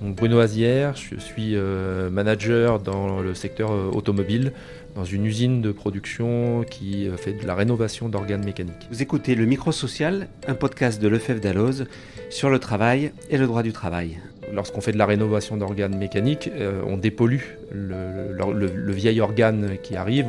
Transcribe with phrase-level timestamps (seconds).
[0.00, 4.52] Donc Bruno Azière, je suis euh, manager dans le secteur euh, automobile,
[4.94, 8.88] dans une usine de production qui euh, fait de la rénovation d'organes mécaniques.
[8.90, 11.84] Vous écoutez Le Micro Social, un podcast de Lefebvre Dalloz
[12.30, 14.18] sur le travail et le droit du travail.
[14.54, 16.50] Lorsqu'on fait de la rénovation d'organes mécaniques,
[16.86, 20.26] on dépollue le, vieil organe qui arrive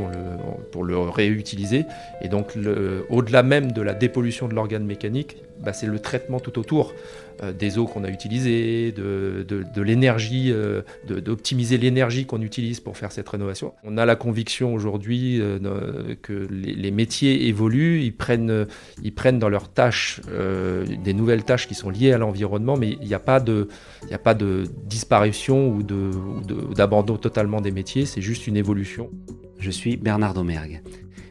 [0.71, 1.86] pour le réutiliser.
[2.21, 2.54] Et donc,
[3.10, 6.93] au-delà même de la dépollution de l'organe mécanique, bah, c'est le traitement tout autour
[7.43, 12.98] euh, des eaux qu'on a utilisées, de, de, l'énergie, euh, d'optimiser l'énergie qu'on utilise pour
[12.98, 13.73] faire cette rénovation.
[13.84, 18.68] On a la conviction aujourd'hui euh, que les, métiers évoluent, ils prennent,
[19.04, 20.20] ils prennent dans leurs tâches
[21.04, 23.70] des nouvelles tâches qui sont liées à l'environnement, mais il n'y a pas de,
[24.12, 25.84] a pas de disparition ou
[26.76, 29.10] d'abandon totalement des métiers, c'est juste une évolution.
[29.58, 30.82] Je suis Bernard Domergue.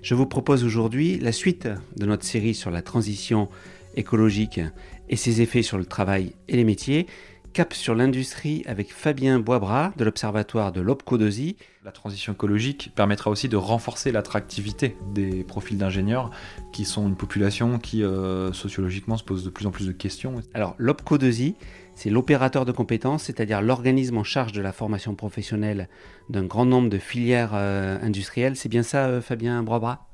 [0.01, 1.69] Je vous propose aujourd'hui la suite
[1.99, 3.51] de notre série sur la transition
[3.97, 4.63] écologique
[5.11, 7.07] et ses effets sur le travail et les métiers.
[7.53, 11.57] Cap sur l'industrie avec Fabien Boisbras de l'Observatoire de l'Opcodosie.
[11.84, 16.31] La transition écologique permettra aussi de renforcer l'attractivité des profils d'ingénieurs
[16.73, 20.41] qui sont une population qui euh, sociologiquement se pose de plus en plus de questions.
[20.55, 21.57] Alors l'Opcodosie,
[22.01, 25.87] c'est l'opérateur de compétences, c'est-à-dire l'organisme en charge de la formation professionnelle
[26.31, 28.57] d'un grand nombre de filières euh, industrielles.
[28.57, 30.07] C'est bien ça, euh, Fabien Boisbras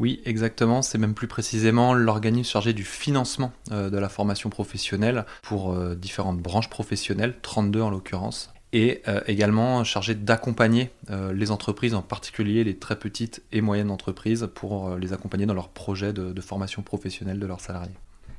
[0.00, 0.82] oui, exactement.
[0.82, 6.40] C'est même plus précisément l'organisme chargé du financement euh, de la formation professionnelle pour différentes
[6.40, 10.90] branches professionnelles, 32 en l'occurrence, et également chargé d'accompagner
[11.32, 15.68] les entreprises, en particulier les très petites et moyennes entreprises, pour les accompagner dans leurs
[15.68, 17.94] projets de, formation professionnelle de leurs salariés.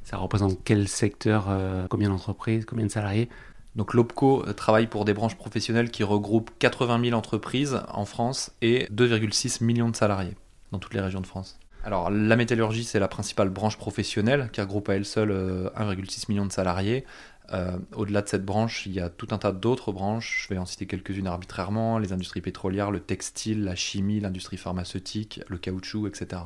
[0.05, 1.47] Ça représente quel secteur,
[1.89, 3.27] combien d'entreprises, combien de salariés?
[3.75, 8.87] Donc l'OPCO travaille pour des branches professionnelles qui regroupent 80 000 entreprises en France et
[8.93, 10.35] 2,6 millions de salariés
[10.71, 11.59] dans toutes les régions de France.
[11.83, 16.25] Alors la métallurgie, c'est la principale branche professionnelle qui regroupe à elle seule 1,6 euh,
[16.29, 17.05] million de salariés.
[17.53, 20.45] Euh, au-delà de cette branche, il y a tout un tas d'autres branches.
[20.47, 25.41] Je vais en citer quelques-unes arbitrairement les industries pétrolières, le textile, la chimie, l'industrie pharmaceutique,
[25.47, 26.41] le caoutchouc, etc.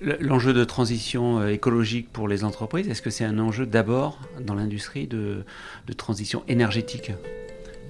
[0.00, 4.54] L'enjeu de transition euh, écologique pour les entreprises, est-ce que c'est un enjeu d'abord dans
[4.54, 5.44] l'industrie de,
[5.96, 7.12] transition énergétique?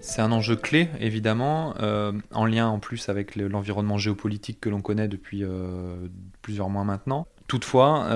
[0.01, 4.83] C'est un enjeu clé, évidemment, euh, en lien en plus avec l'environnement géopolitique que l'on
[4.83, 5.97] connaît depuis euh,
[6.43, 7.27] plusieurs mois maintenant.
[7.49, 8.09] Toutefois,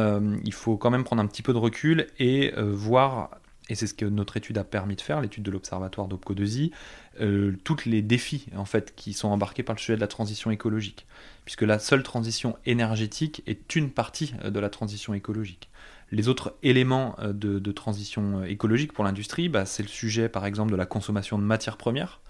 [0.44, 3.30] il faut quand même prendre un petit peu de recul et voir,
[3.68, 6.72] et c'est ce que notre étude a permis de faire, l'étude de l'Observatoire d'Opco2I,
[7.62, 11.06] tous les défis en fait, qui sont embarqués par le sujet de la transition écologique.
[11.44, 15.70] Puisque la seule transition énergétique est une partie de la transition écologique.
[16.12, 20.44] Les autres éléments euh, de, transition euh, écologique pour l'industrie, bah, c'est le sujet par
[20.46, 22.20] exemple de la consommation de matières premières,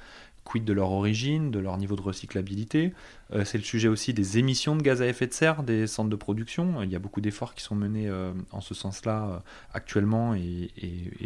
[0.58, 2.92] de leur origine, de leur niveau de recyclabilité.
[3.32, 6.10] Euh, c'est le sujet aussi des émissions de gaz à effet de serre des centres
[6.10, 6.82] de production.
[6.82, 8.10] Il y a beaucoup d'efforts qui sont menés
[8.50, 10.70] en ce sens-là actuellement et,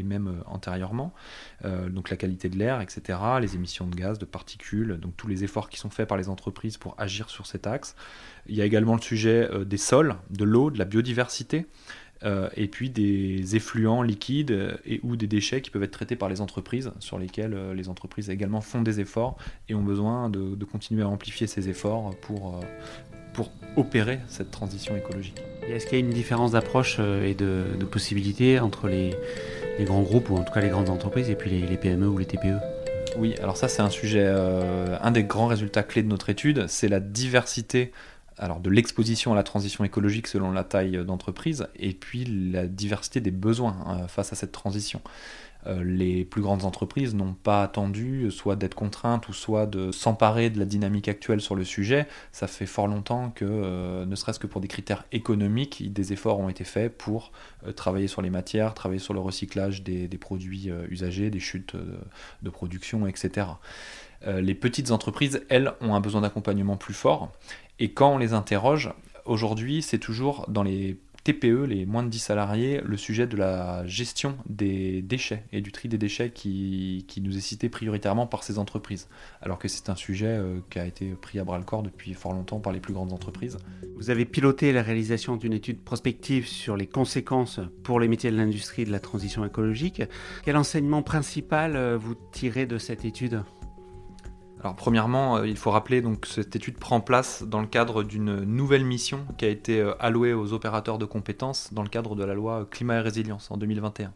[0.04, 1.14] même antérieurement.
[1.64, 5.44] donc la qualité de l'air, etc., les émissions de gaz, de particules, donc tous les
[5.44, 7.96] efforts qui sont faits par les entreprises pour agir sur cet axe.
[8.46, 11.66] Il y a également le sujet des sols, de l'eau, de la biodiversité.
[12.24, 16.16] Euh, et puis des effluents liquides euh, et ou des déchets qui peuvent être traités
[16.16, 19.36] par les entreprises, sur lesquels euh, les entreprises également font des efforts
[19.68, 22.60] et ont besoin de, continuer à amplifier ces efforts pour,
[23.34, 25.40] pour opérer cette transition écologique.
[25.68, 29.14] Est-ce qu'il y a une différence d'approche et de, possibilités entre les,
[29.78, 32.08] les, grands groupes, ou en tout cas les grandes entreprises, et puis les, les PME
[32.08, 32.58] ou les TPE
[33.16, 36.88] oui, alors ça c'est un sujet, un des grands résultats clés de notre étude, c'est
[36.88, 37.92] la diversité
[38.38, 43.20] alors de l'exposition à la transition écologique selon la taille d'entreprise, et puis la diversité
[43.20, 45.00] des besoins euh, face à cette transition.
[45.66, 50.50] Euh, les plus grandes entreprises n'ont pas attendu soit d'être contraintes ou soit de s'emparer
[50.50, 52.06] de la dynamique actuelle sur le sujet.
[52.32, 56.38] Ça fait fort longtemps que, euh, ne serait-ce que pour des critères économiques, des efforts
[56.38, 57.32] ont été faits pour
[57.76, 61.74] travailler sur les matières, travailler sur le recyclage des, produits usagés, des chutes
[62.42, 63.46] de production, etc.
[64.26, 67.32] les petites entreprises, elles, ont un besoin d'accompagnement plus fort.
[67.78, 68.92] Et quand on les interroge,
[69.24, 73.86] aujourd'hui, c'est toujours dans les TPE, les moins de 10 salariés, le sujet de la
[73.86, 78.58] gestion des déchets et du tri des déchets qui, nous est cité prioritairement par ces
[78.58, 79.08] entreprises,
[79.40, 82.12] alors que c'est un sujet euh, qui a été pris à bras le corps depuis
[82.12, 83.56] fort longtemps par les plus grandes entreprises.
[83.96, 88.36] Vous avez piloté la réalisation d'une étude prospective sur les conséquences pour les métiers de
[88.36, 90.02] l'industrie de la transition écologique.
[90.44, 93.42] Quel enseignement principal euh, vous tirez de cette étude?
[94.72, 98.44] Premièrement, euh, il faut rappeler donc que cette étude prend place dans le cadre d'une
[98.44, 102.24] nouvelle mission qui a été euh, allouée aux opérateurs de compétences dans le cadre de
[102.24, 104.14] la loi Climat et Résilience en 2021.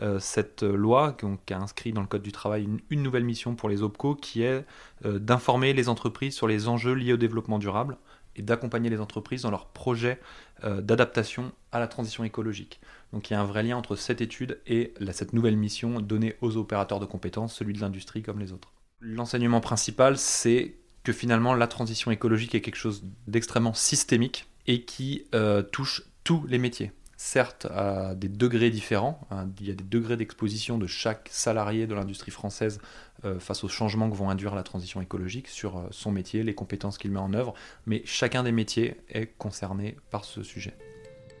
[0.00, 1.16] Euh, cette loi
[1.50, 4.64] a inscrit dans le Code du travail une, nouvelle mission pour les OPCO qui est
[5.04, 7.98] d'informer les entreprises sur les enjeux liés au développement durable
[8.36, 10.18] et d'accompagner les entreprises dans leurs projets
[10.62, 12.80] d'adaptation à la transition écologique.
[13.12, 16.36] Donc il y a un vrai lien entre cette étude et cette nouvelle mission donnée
[16.40, 18.72] aux opérateurs de compétences, celui de l'industrie comme les autres.
[19.02, 25.26] L'enseignement principal, c'est que finalement la transition écologique est quelque chose d'extrêmement systémique et qui
[25.34, 26.92] euh, touche tous les métiers.
[27.16, 31.86] Certes, à des degrés différents, hein, il y a des degrés d'exposition de chaque salarié
[31.86, 32.80] de l'industrie française
[33.24, 36.54] euh, face aux changements que vont induire la transition écologique sur euh, son métier, les
[36.54, 37.54] compétences qu'il met en œuvre,
[37.86, 40.74] mais chacun des métiers est concerné par ce sujet.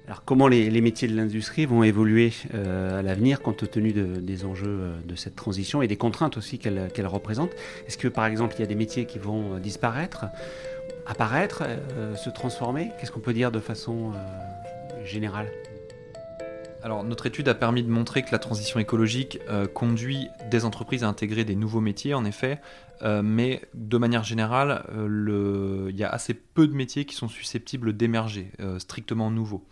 [0.06, 5.14] Alors comment les, métiers de l'industrie vont évoluer à l'avenir compte tenu des enjeux de
[5.14, 7.50] cette transition et des contraintes aussi qu'elle représente?
[7.86, 10.26] Est-ce que par exemple il y a des métiers qui vont disparaître
[11.06, 12.90] apparaître, euh, se transformer?
[12.98, 15.48] Qu'est-ce qu'on peut dire de façon euh, générale?
[16.82, 21.04] Alors, notre étude a permis de montrer que la transition écologique euh, conduit des entreprises
[21.04, 22.60] à intégrer des nouveaux métiers, en effet,
[23.24, 28.52] mais de manière générale, il y a assez peu de métiers qui sont susceptibles d'émerger,
[28.78, 29.66] strictement nouveaux.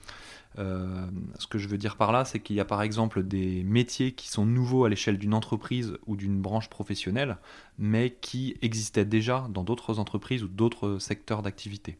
[0.59, 1.07] Euh,
[1.39, 4.13] ce que je veux dire par là, c'est qu'il y a par exemple des métiers
[4.13, 7.39] qui sont nouveaux à l'échelle d'une entreprise ou d'une branche professionnelle,
[7.79, 11.99] mais qui existaient déjà dans d'autres entreprises ou d'autres secteurs d'activité.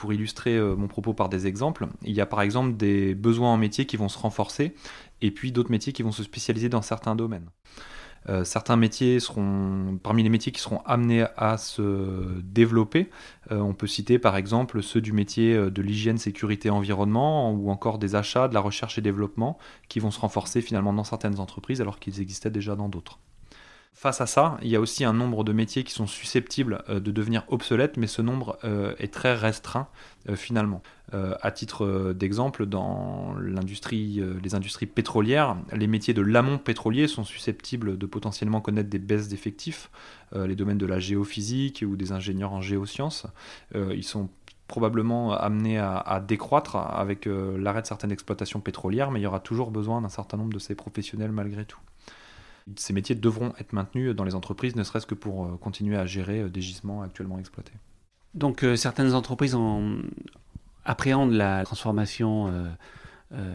[0.00, 3.52] Pour illustrer euh, mon propos par des exemples, il y a par exemple des besoins
[3.52, 4.74] en métiers qui vont se renforcer
[5.20, 7.50] et puis d'autres métiers qui vont se spécialiser dans certains domaines.
[8.30, 13.10] Euh, certains métiers seront, parmi les métiers qui seront amenés à se développer,
[13.52, 17.98] euh, on peut citer par exemple ceux du métier de l'hygiène, sécurité, environnement, ou encore
[17.98, 19.58] des achats, de la recherche et développement,
[19.90, 23.18] qui vont se renforcer finalement dans certaines entreprises alors qu'ils existaient déjà dans d'autres.
[24.00, 27.00] Face à ça, il y a aussi un nombre de métiers qui sont susceptibles euh,
[27.00, 29.88] de devenir obsolètes, mais ce nombre euh, est très restreint
[30.30, 30.82] euh, finalement.
[31.12, 37.98] à titre d'exemple, dans l'industrie, les industries pétrolières, les métiers de l'amont pétrolier sont susceptibles
[37.98, 39.90] de potentiellement connaître des baisses d'effectifs.
[40.34, 43.26] les domaines de la géophysique ou des ingénieurs en géosciences,
[43.74, 44.30] ils sont
[44.68, 49.40] probablement amenés à, à décroître avec l'arrêt de certaines exploitations pétrolières, mais il y aura
[49.40, 51.80] toujours besoin d'un certain nombre de ces professionnels malgré tout
[52.76, 56.06] ces métiers devront être maintenus dans les entreprises, ne serait-ce que pour euh, continuer à
[56.06, 57.72] gérer euh, des gisements actuellement exploités.
[58.34, 59.56] Donc euh, certaines entreprises
[60.84, 62.52] appréhendent la transformation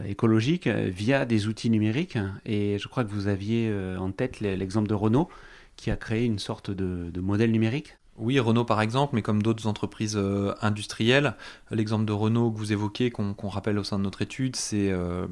[0.06, 4.94] écologique via des outils numériques et je crois que vous aviez en tête l'exemple de
[4.94, 5.28] Renault
[5.76, 7.96] qui a créé une sorte de modèle numérique.
[8.18, 11.34] Oui, Renault par exemple, mais comme d'autres entreprises euh, industrielles.
[11.70, 15.26] L'exemple de Renault que vous évoquez, qu'on rappelle au sein de notre étude, c'est euh,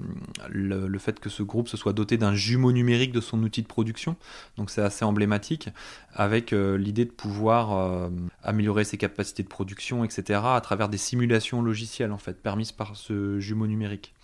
[0.51, 3.67] le, fait que ce groupe se soit doté d'un jumeau numérique de son outil de
[3.67, 4.17] production.
[4.59, 5.71] Donc c'est assez emblématique,
[6.13, 8.11] avec euh, l'idée de pouvoir
[8.43, 12.97] améliorer ses capacités de production, etc., à travers des simulations logicielles en fait, permises par
[12.97, 14.15] ce jumeau numérique.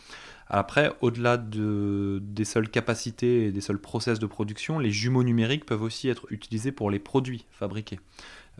[0.53, 5.65] Après, au-delà de, des seules capacités et des seuls process de production, les jumeaux numériques
[5.65, 8.01] peuvent aussi être utilisés pour les produits fabriqués.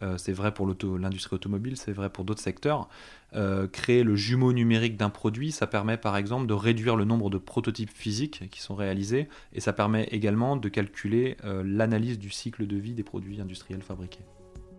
[0.03, 2.89] Euh, c'est vrai pour l'industrie automobile, c'est vrai pour d'autres secteurs.
[3.35, 7.31] Euh, créer le jumeau numérique d'un produit, ça permet par exemple de réduire le nombre
[7.31, 12.31] de prototypes physiques qui sont réalisés et ça permet également de calculer euh, l'analyse du
[12.31, 14.25] cycle de vie des produits industriels fabriqués.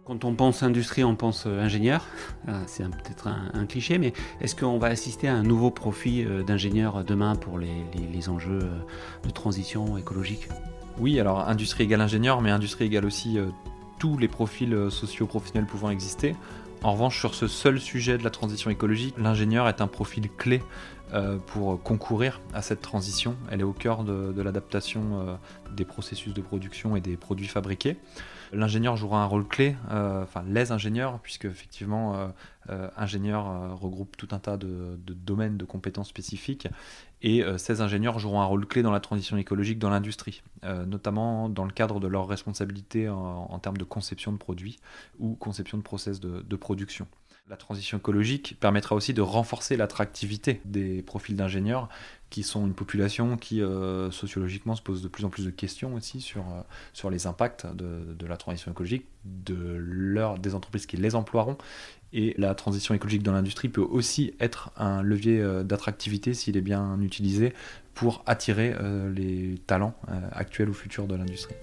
[0.03, 2.05] Quand on pense industrie, on pense ingénieur.
[2.65, 7.35] C'est peut-être un, cliché, mais est-ce qu'on va assister à un nouveau profit d'ingénieur demain
[7.35, 8.67] pour les, les, enjeux
[9.23, 10.49] de transition écologique?
[10.97, 13.37] Oui, alors industrie égale ingénieur, mais industrie égale aussi
[14.01, 16.35] tous les profils euh, socio-professionnels pouvant exister.
[16.81, 20.63] En revanche, sur ce seul sujet de la transition écologique, l'ingénieur est un profil clé
[21.13, 23.35] euh, pour concourir à cette transition.
[23.51, 25.35] Elle est au cœur de, l'adaptation euh,
[25.75, 27.97] des processus de production et des produits fabriqués.
[28.51, 32.33] L'ingénieur jouera un rôle clé, enfin les ingénieurs, puisque effectivement,
[32.97, 36.67] ingénieur regroupe tout un tas de, de, domaines de compétences spécifiques,
[37.21, 40.85] et euh, ces ingénieurs joueront un rôle clé dans la transition écologique dans l'industrie, euh,
[40.85, 44.79] notamment dans le cadre de leurs responsabilités en, termes de conception de produits
[45.19, 47.07] ou conception de process de, production.
[47.49, 51.89] La transition écologique permettra aussi de renforcer l'attractivité des profils d'ingénieurs,
[52.29, 55.93] qui sont une population qui euh, sociologiquement se pose de plus en plus de questions
[55.95, 56.45] aussi sur,
[56.93, 61.57] sur les impacts de, la transition écologique, de des entreprises qui les emploieront
[62.13, 66.61] et la transition écologique dans l'industrie peut aussi être un levier euh, d'attractivité s'il est
[66.61, 67.53] bien utilisé
[67.93, 71.55] pour attirer euh, les talents euh, actuels ou futurs de l'industrie.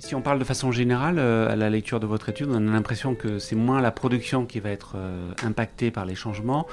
[0.00, 3.14] Si on parle de façon générale, à la lecture de votre étude, on a l'impression
[3.14, 4.96] que c'est moins la production qui va être
[5.44, 6.66] impactée par les changements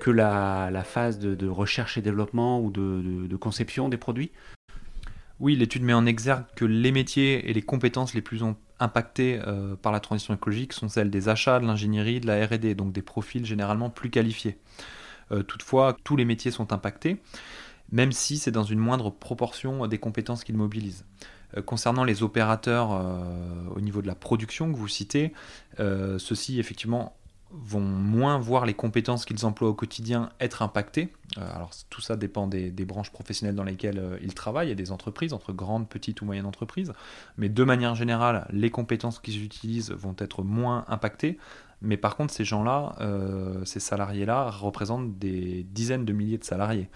[0.00, 4.30] que la, phase de, recherche et développement ou de conception des produits?
[5.40, 8.42] Oui, l'étude met en exergue que les métiers et les compétences les plus
[8.80, 12.74] impactés euh, par la transition écologique sont celles des achats, de l'ingénierie, de la RD,
[12.74, 14.58] donc des profils généralement plus qualifiés.
[15.30, 17.18] Euh, toutefois, tous les métiers sont impactés,
[17.92, 21.04] même si c'est dans une moindre proportion des compétences qu'ils mobilisent.
[21.56, 22.90] Euh, concernant les opérateurs
[23.74, 25.32] au niveau de la production que vous citez,
[25.78, 27.14] ceux-ci effectivement
[27.50, 31.12] vont moins voir les compétences qu'ils emploient au quotidien être impactées.
[31.38, 34.92] Euh, alors tout ça dépend des, branches professionnelles dans lesquelles euh, ils travaillent, et des
[34.92, 36.92] entreprises, entre grandes, petites ou moyennes entreprises.
[37.36, 41.38] Mais de manière générale, les compétences qu'ils utilisent vont être moins impactées.
[41.80, 46.88] Mais par contre, ces gens-là, euh, ces salariés-là, représentent des dizaines de milliers de salariés.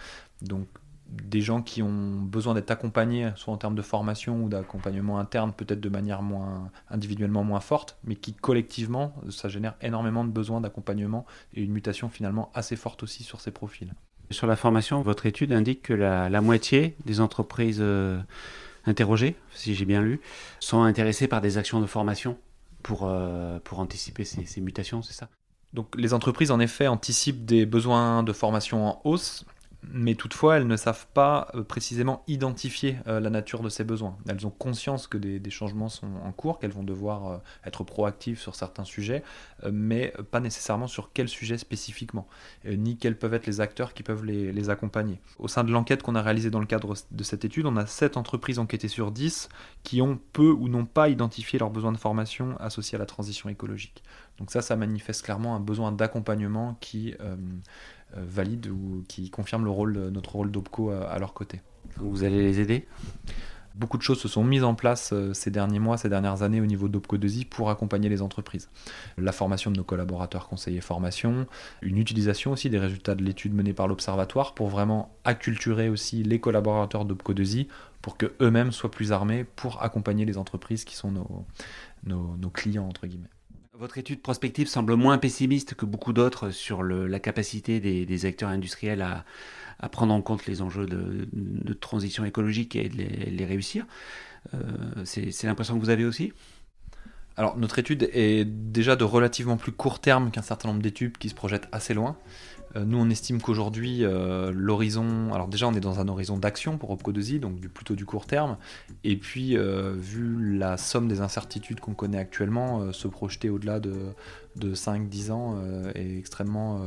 [0.43, 0.67] Donc
[1.13, 5.53] des gens qui ont besoin d'être accompagnés, soit en termes de formation ou d'accompagnement interne,
[5.53, 10.61] peut-être de manière moins individuellement moins forte, mais qui collectivement, ça génère énormément de besoins
[10.61, 13.93] d'accompagnement et une mutation finalement assez forte aussi sur ces profils.
[14.31, 18.19] Sur la formation, votre étude indique que la, moitié des entreprises euh,
[18.87, 20.21] interrogées, si j'ai bien lu,
[20.61, 22.39] sont intéressées par des actions de formation
[22.83, 25.29] pour, euh, pour anticiper ces, ces mutations, c'est ça?
[25.75, 29.45] Donc les entreprises en effet anticipent des besoins de formation en hausse
[29.91, 34.17] mais toutefois, elles ne savent pas euh, précisément identifier euh, la nature de ces besoins.
[34.29, 38.39] Elles ont conscience que des, changements sont en cours, qu'elles vont devoir euh, être proactives
[38.39, 39.23] sur certains sujets,
[39.71, 42.27] mais pas nécessairement sur quel sujet spécifiquement,
[42.65, 45.21] ni quels peuvent être les acteurs qui peuvent les, les accompagner.
[45.39, 47.87] Au sein de l'enquête qu'on a réalisée dans le cadre de cette étude, on a
[47.87, 49.49] 7 entreprises enquêtées sur 10
[49.83, 53.49] qui ont peu ou n'ont pas identifié leurs besoins de formation associés à la transition
[53.49, 54.03] écologique.
[54.39, 57.15] Donc ça, ça manifeste clairement un besoin d'accompagnement qui
[58.17, 61.61] euh, valide ou qui confirme le rôle, notre rôle d'OPCO à, leur côté.
[61.97, 62.87] Vous allez les aider?
[63.75, 66.61] Beaucoup de choses se sont mises en place euh, ces derniers mois, ces dernières années
[66.61, 68.69] au niveau d'OPCO 2I pour accompagner les entreprises.
[69.17, 71.47] La formation de nos collaborateurs conseillers formation,
[71.81, 76.39] une utilisation aussi des résultats de l'étude menée par l'Observatoire pour vraiment acculturer aussi les
[76.39, 77.67] collaborateurs d'OPCO 2I
[78.03, 81.47] pour qu'eux-mêmes soient plus armés pour accompagner les entreprises qui sont nos,
[82.05, 83.31] nos, nos clients, entre guillemets.
[83.83, 89.03] Votre étude prospective semble moins pessimiste que beaucoup d'autres sur la capacité des, acteurs industriels
[89.03, 93.85] à, prendre en compte les enjeux de, transition écologique et de les, réussir.
[94.55, 94.59] Euh,
[95.05, 96.33] c'est l'impression que vous avez aussi?
[97.37, 101.29] Alors notre étude est déjà de relativement plus court terme qu'un certain nombre d'études qui
[101.29, 102.17] se projettent assez loin.
[102.77, 105.33] Euh, nous, on estime qu'aujourd'hui, euh, l'horizon.
[105.33, 108.27] Alors, déjà, on est dans un horizon d'action pour Opco 2 donc plutôt du court
[108.27, 108.57] terme.
[109.05, 113.95] Et puis, euh, vu la somme des incertitudes qu'on connaît actuellement, se projeter au-delà de,
[114.57, 115.59] de 5-10 ans
[115.95, 116.81] est extrêmement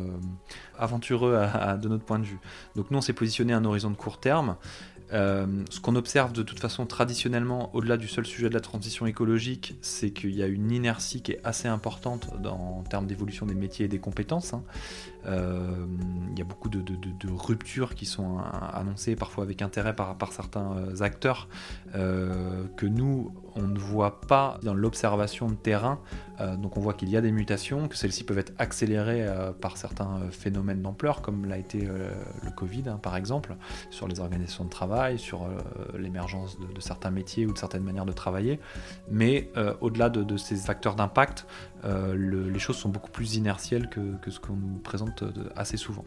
[0.78, 1.38] aventureux
[1.82, 2.40] de notre point de vue.
[2.76, 4.58] Donc, nous, on s'est positionné à un horizon de court terme.
[5.12, 9.76] Ce qu'on observe de toute façon traditionnellement, au-delà du seul sujet de la transition écologique,
[9.82, 13.86] c'est qu'il y a une inertie qui est assez importante en termes d'évolution des métiers
[13.86, 14.54] et des compétences.
[14.54, 14.64] Hein.
[15.28, 15.86] Euh,
[16.32, 16.84] il y a beaucoup de,
[17.32, 18.38] ruptures qui sont
[18.74, 21.48] annoncées, parfois avec intérêt par, certains euh, acteurs,
[21.94, 26.00] que nous, on ne voit pas dans l'observation de terrain.
[26.58, 29.26] donc on voit qu'il y a des mutations, que celles-ci peuvent être accélérées
[29.62, 33.56] par certains phénomènes d'ampleur, comme l'a été le Covid, hein, par exemple,
[33.92, 38.06] sur les organisations de travail sur euh, l'émergence de, certains métiers ou de certaines manières
[38.06, 38.60] de travailler.
[39.10, 41.46] Mais euh, au-delà de, ces facteurs d'impact,
[41.84, 42.16] euh,
[42.52, 44.78] les choses sont beaucoup plus inertielles que, ce qu'on nous
[45.16, 46.04] présente assez souvent.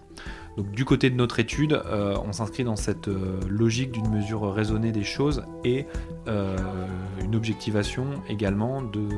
[0.57, 3.09] Donc du côté de notre étude, on s'inscrit dans cette
[3.49, 5.87] logique d'une mesure raisonnée des choses et
[6.27, 9.09] une objectivation également de,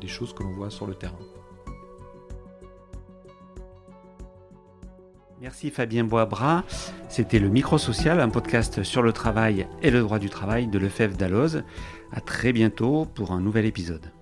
[0.00, 1.18] des choses que l'on voit sur le terrain.
[5.40, 6.62] Merci Fabien Boisbras.
[7.08, 10.78] C'était le Micro Social, un podcast sur le travail et le droit du travail de
[10.78, 11.64] Lefebvre d'Alloz.
[12.12, 14.12] À très bientôt pour un nouvel épisode.